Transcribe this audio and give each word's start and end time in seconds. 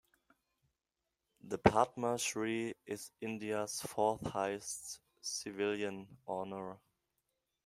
The 1.43 1.59
Padma 1.59 2.17
Shri 2.17 2.73
is 2.87 3.11
India's 3.21 3.81
fourth 3.81 4.25
highest 4.25 4.99
civilian 5.21 6.07
honour. 6.27 6.79